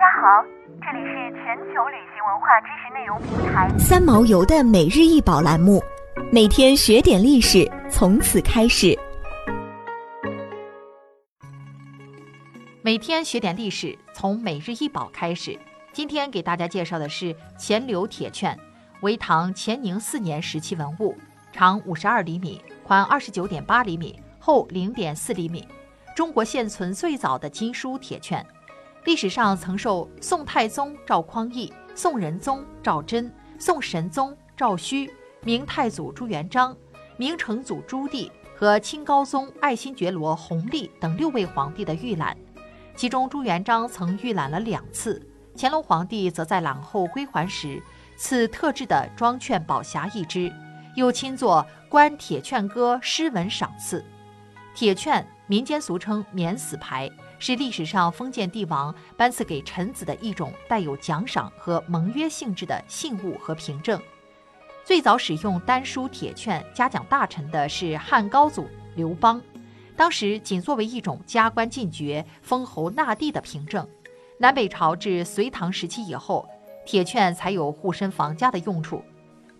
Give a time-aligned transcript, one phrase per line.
[0.00, 0.42] 家好，
[0.80, 5.78] 这里是全球旅行文化知识内容平台三毛游的每日一宝栏目，
[6.32, 8.98] 每天学点历史，从此开始。
[12.80, 15.58] 每天学点历史，从每日一宝开始。
[15.92, 18.58] 今天给大家介绍的是钱柳铁券，
[19.02, 21.14] 为唐乾宁四年时期文物，
[21.52, 25.68] 长五十二厘米，宽二十九点八厘米，厚零点四厘米，
[26.16, 28.42] 中国现存最早的金书铁券。
[29.04, 35.10] 历史上曾受宋太宗赵匡胤、宋仁宗赵祯、宋神宗赵顼、
[35.42, 36.76] 明太祖朱元璋、
[37.16, 42.36] 明成祖朱棣和清高宗爱新觉罗弘历等六位皇帝的御览，
[42.94, 45.26] 其中朱元璋曾御览了两次，
[45.56, 47.82] 乾隆皇帝则在览后归还时
[48.18, 50.52] 赐特制的装券宝匣一只，
[50.94, 54.04] 又亲作《观铁券歌》诗文赏赐。
[54.74, 57.10] 铁券民间俗称免死牌。
[57.40, 64.00] 是历史上封建帝王颁赐给臣子的一种带有奖赏和盟约性质的信物和凭证。
[64.84, 69.42] 最早使用丹书铁券嘉奖大臣的是汉高祖刘邦，
[69.96, 73.84] 当时仅作为一种加官进爵、封侯纳地的凭证。
[74.38, 76.48] 南北朝至隋唐时期以后，
[76.86, 79.02] 铁券才有护身防家的用处。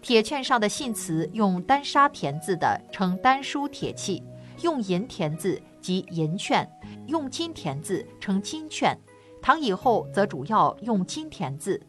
[0.01, 4.23] 铁券上的信词用丹砂填字的称丹书铁器，
[4.63, 6.69] 用银填字即银券。
[7.07, 8.97] 用金填字称金券，
[9.43, 11.81] 唐以后则主要用金填字，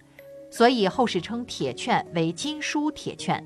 [0.49, 3.43] 所以后世称铁券为金书铁券。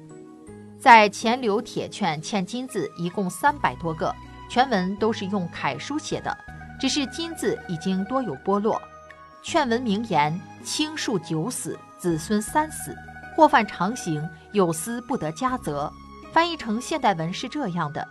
[0.80, 4.14] 在钱柳铁券嵌金字一共三百多个，
[4.50, 6.38] 全文都是用楷书写的，
[6.80, 8.82] 只是金字已经多有剥落。
[9.44, 12.96] 劝文名言：“卿庶九死，子孙三死，
[13.36, 15.92] 或犯常刑，有司不得加责。”
[16.32, 18.08] 翻译成现代文是这样的。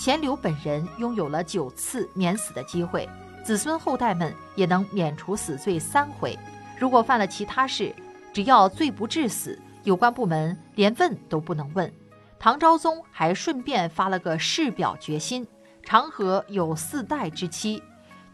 [0.00, 3.06] 钱柳本人拥有了九次免死的机会，
[3.44, 6.38] 子孙后代们也能免除死罪三回。
[6.78, 7.94] 如果犯了其他事，
[8.32, 11.92] 只要罪不致死，有关部门连问都不能问。
[12.38, 15.46] 唐昭宗还顺便发了个誓表决心：
[15.82, 17.82] 长河有四代之期，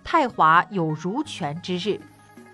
[0.05, 2.01] 太华有如泉之日，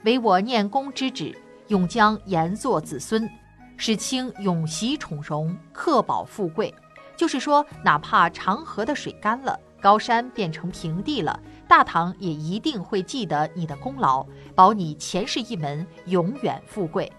[0.05, 1.39] 唯我念公之旨，
[1.69, 3.29] 永将延作子孙，
[3.77, 6.75] 使卿永袭宠荣，克保富贵。
[7.17, 17.11] 就是说，哪怕长河的水干了，高山变成平地了，大唐也一定会记得你的功劳，保你前世一门永远富贵。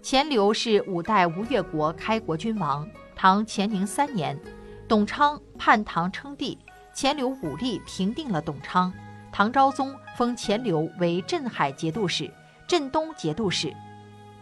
[0.00, 4.38] 钱镠是五代吴越国开国君王，唐乾宁三年，
[4.86, 6.58] 董昌叛唐称帝，
[6.92, 8.92] 钱镠武力平定了董昌，
[9.32, 12.30] 唐昭宗封钱镠为镇海节度使、
[12.68, 13.74] 镇东节度使。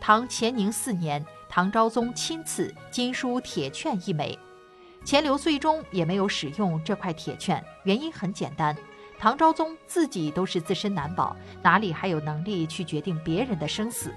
[0.00, 1.24] 唐乾宁四年。
[1.54, 4.38] 唐昭宗亲赐金书铁券一枚，
[5.04, 7.62] 钱镠最终也没有使用这块铁券。
[7.84, 8.74] 原因很简单，
[9.18, 14.14] 唐昭宗自己都是自身难保，哪里还有能力去决定别人的生死？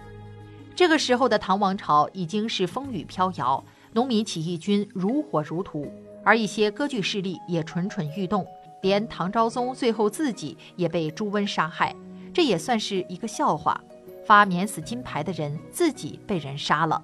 [0.77, 5.91] 这个时候的唐王朝已经是风雨飘摇，农民起义军如火如荼，
[6.23, 8.47] 而一些割据势力也蠢蠢欲动，
[8.81, 11.93] 连唐昭宗最后自己也被朱温杀害，
[12.33, 13.77] 这也算是一个笑话。
[14.25, 17.03] 发免死金牌的人自己被人杀了。